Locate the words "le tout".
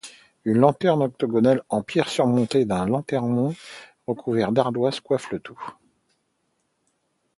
5.29-5.63